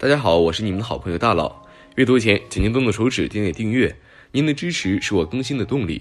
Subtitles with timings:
[0.00, 1.60] 大家好，我是你们的好朋友大佬。
[1.96, 3.92] 阅读前，请您动动手指点点订阅，
[4.30, 6.00] 您的支持是我更新的动力。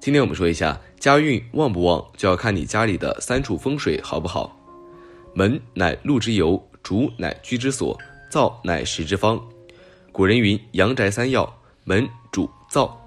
[0.00, 4.58] 今天我们说一下家运旺不旺，就要看你家里的三处风水好不好。
[5.32, 7.96] 门乃路之由，主乃居之所，
[8.28, 9.40] 灶乃食之方。
[10.10, 11.48] 古人云：阳宅三要，
[11.84, 13.00] 门、主、灶。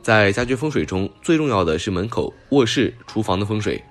[0.00, 3.82] 在家居风水中最重要的是门口、卧室、厨房的风水。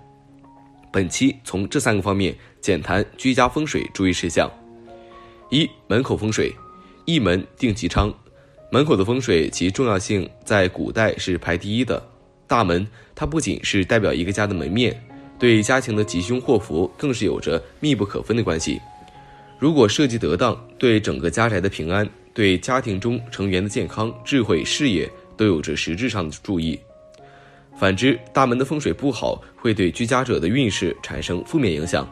[0.89, 4.49] 本期从这三个方面简谈居家风水注意事项。
[5.53, 6.51] 一门口风水，
[7.05, 8.11] 一门定吉昌。
[8.71, 12.03] 门口的风水其重要性在古代是排第一的。
[12.47, 14.99] 大门它不仅是代表一个家的门面，
[15.37, 18.81] 对家庭的吉凶祸福更是有着密不可分的关系。
[19.59, 25.07] 如果设计得当，对整个家宅的平安，对家庭中成员的健康、智慧、事业
[25.37, 26.79] 都有着实质上的注意。
[27.77, 32.09] 反之，大门的风水不好，会对居家者的运势产生负面影响。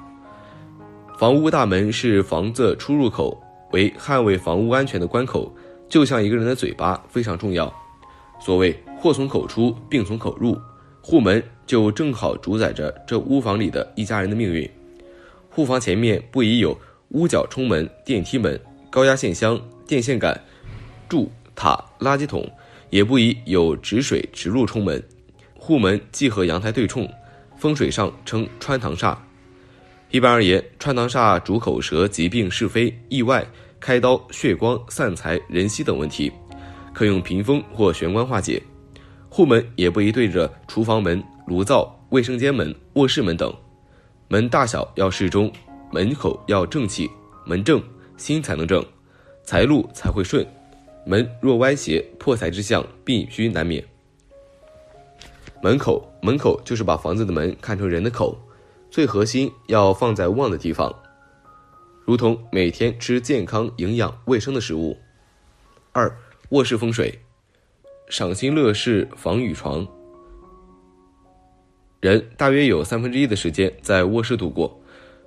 [1.22, 3.39] 房屋大门是房子出入口，
[3.73, 5.55] 为捍卫房屋安全的关口，
[5.88, 7.72] 就像一个人的嘴巴非常重要。
[8.39, 10.59] 所谓祸从口出，病从口入，
[10.99, 14.67] 户门就正好主宰着这屋房里的一家人的命运。
[15.52, 16.75] 户房前面不宜有
[17.09, 20.36] 屋角冲门、电梯门、高压线箱、电线杆、
[21.08, 22.52] 柱塔、垃圾桶，
[22.89, 24.99] 也不宜有止水直路冲门。
[25.55, 27.08] 户门既和阳台对冲，
[27.58, 29.16] 风水上称穿堂煞。
[30.12, 33.48] 一般而言，穿堂煞主口舌、疾病、是非、意外、
[33.80, 36.30] 开刀、血光、散财、人息等问题，
[36.94, 38.61] 可用屏风或玄关化解。
[39.30, 43.54] 户门也不宜对着厨房门、炉灶、卫生间门、卧室门等。
[44.27, 45.49] 门大小要适中，
[45.94, 47.10] 门口要正气，
[47.45, 47.82] 门正
[48.17, 48.86] 心才能正，
[49.45, 50.45] 财路才会顺。
[51.05, 53.82] 门若歪斜，破财之象必须难免。
[55.64, 58.38] 门口，门口就是把房子的门看成人的口。
[58.92, 60.94] 最核心要放在旺的地方，
[62.04, 65.00] 如同每天吃健康、营养、卫生的食物。
[65.94, 66.14] 二、
[66.50, 67.22] 卧室风水，
[68.10, 69.88] 赏心乐事，防雨床。
[72.02, 74.78] 人大约有三分之一的时间在卧室度过。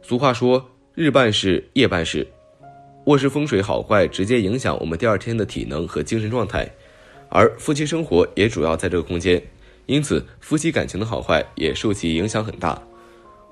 [0.03, 2.27] 俗话说“日办事，夜办事”，
[3.07, 6.71] 卧室风水好坏直接影响我们第二天的体能和精神状态，
[7.31, 9.43] 而夫妻生活也主要在这个空间，
[9.87, 12.83] 因此夫妻感情的好坏也受其影响很大。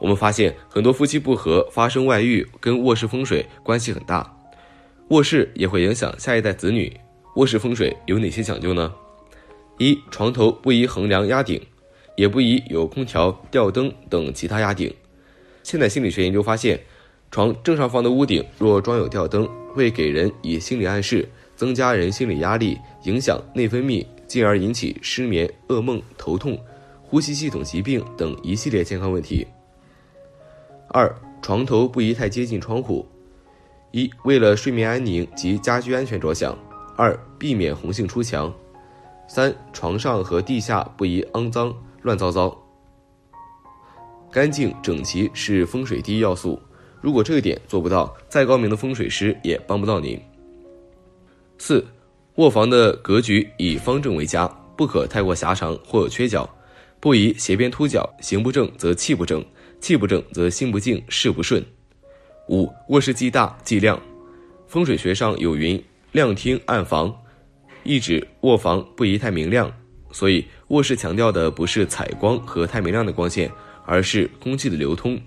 [0.03, 4.37] 我们发现很多夫妻不和发生外遇，跟卧室风水关系很大。
[5.11, 6.93] 卧室也会影响下一代子女。
[7.37, 8.93] 卧室风水有哪些讲究呢？
[9.79, 11.61] 一、床头不宜横梁压顶，
[12.17, 14.93] 也不宜有空调、吊灯等其他压顶。
[15.63, 16.81] 现代心理学研究发现，
[17.31, 26.59] 床正上方的屋顶若装有吊灯，会给人以心理暗示，增加人心理压力，影响内分泌，进而引起失眠、噩梦、头痛、
[27.01, 29.47] 呼吸系统疾病等一系列健康问题。
[30.93, 33.07] 二床头不宜太接近窗户，
[33.93, 36.55] 一为了睡眠安宁及家居安全着想；
[36.97, 38.53] 二避免红杏出墙；
[39.27, 42.55] 三床上和地下不宜肮脏乱糟糟。
[44.31, 46.61] 干净整齐是风水第一要素，
[47.01, 50.21] 如果这一点做不到，再高明的风水师也帮不到您。
[51.57, 51.83] 四
[52.35, 56.49] 卧房的格局以方正为佳，不可太过狭长或有缺角，
[57.03, 59.45] 不宜斜边凸角，形不正则气不正。
[59.81, 61.61] 气不正则心不静，事不顺。
[62.49, 64.01] 五卧室既大既亮，
[64.69, 65.83] 风水学上有云：
[66.13, 67.13] 亮厅暗房，
[67.83, 69.69] 意指卧房不宜太明亮。
[70.13, 73.51] 所以卧室强调的不是采光和太明亮的光线，
[73.85, 75.21] 而是空气的流通。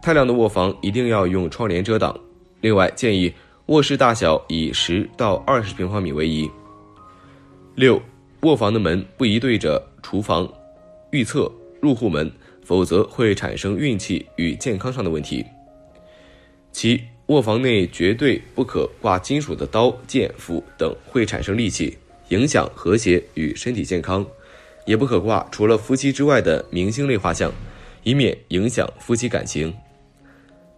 [0.00, 2.18] 太亮的卧房一定要用窗帘遮挡。
[2.62, 3.30] 另外建议
[3.66, 6.50] 卧室大小以十到二十平方米为宜。
[7.74, 8.00] 六
[8.40, 10.50] 卧房的门不宜对着厨房、
[11.14, 11.50] 预测、
[11.80, 12.30] 入户门。
[12.66, 15.44] 否则会产生运气与健康上的问题。
[16.72, 21.98] 七，卧房内绝对不可挂金属的刀、剑、斧等，会产生戾气，
[22.30, 24.24] 影响和谐与身体健康；
[24.86, 27.52] 也不可挂除了夫妻之外的明星类画像，
[28.02, 29.70] 以免影响夫妻感情。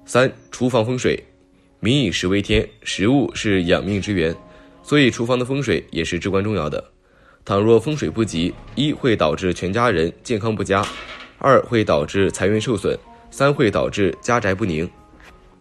[0.04, 1.22] 三，厨房风水，
[1.78, 4.34] 民以食为天，食物是养命之源，
[4.82, 6.95] 所以厨房的风水也是至关重要的。
[7.46, 10.84] 倘若风水不吉，一会导致全家人健康不佳，
[11.38, 12.98] 二会导致财运受损，
[13.30, 14.90] 三会导致家宅不宁。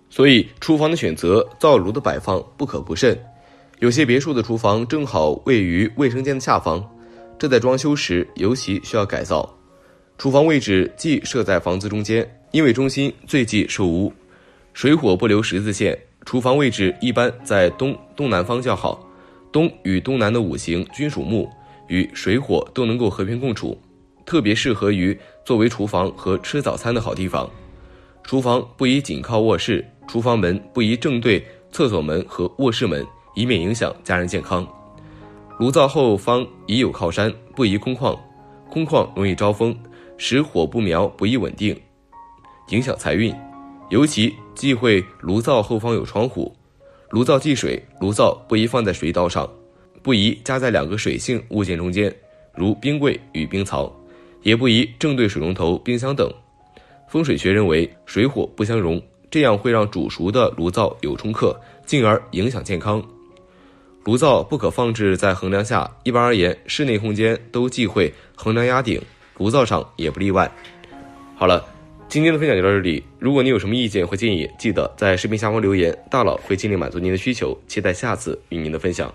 [0.10, 3.16] 所以，厨房的选择、灶炉的摆放不可不慎。
[3.78, 6.84] 有些别墅的厨房正好位于卫生间的下方，
[7.38, 9.48] 这在装修时尤其需要改造。
[10.18, 14.12] 厨房位置既设在房子中间，因为中心最忌受污，
[14.74, 15.96] 水火不留十字线。
[16.26, 19.08] 厨房位置一般在东东南方较好，
[19.52, 21.48] 东与东南的五行均属木。
[21.88, 23.80] 与水火都能够和平共处，
[24.26, 27.50] 特别适合于作为厨房和吃早餐的好地方。
[28.24, 33.06] 厨房不宜紧靠卧室，厨房门不宜正对厕所门和卧室门，
[33.36, 34.68] 以免影响家人健康。
[35.60, 38.18] 炉灶后方宜有靠山，不宜空旷，
[38.70, 39.78] 空旷容易招风，
[40.18, 41.80] 使火不苗不易稳定，
[42.70, 43.34] 影响财运。
[43.92, 46.56] 尤其忌讳炉灶后方有窗户。
[47.12, 49.48] 炉灶忌水，炉灶不宜放在水道上。
[50.06, 52.16] 不宜夹在两个水性物件中间，
[52.54, 53.92] 如冰柜与冰槽，
[54.44, 56.32] 也不宜正对水龙头、冰箱等。
[57.08, 63.04] 风水学认为水火不相容，这样会让煮熟的炉灶有冲克，进而影响健康。
[64.04, 69.02] 炉灶不可放置在横梁下，一般而言，室内空间都忌讳横梁压顶，
[69.40, 70.48] 炉灶上也不例外。
[71.36, 71.66] 好了，
[72.08, 73.04] 今天的分享就到这里。
[73.18, 77.60] 如果你有什么意见或建议，记得在视频下方留言，大佬会尽力满足您的需求。
[77.68, 79.12] 期待下次与您的分享。